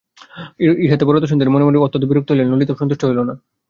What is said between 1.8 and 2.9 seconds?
অত্যন্ত বিরক্ত হইলেন, ললিতাও